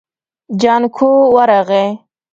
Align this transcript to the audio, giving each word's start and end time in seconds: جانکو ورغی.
جانکو 0.61 1.09
ورغی. 1.35 1.85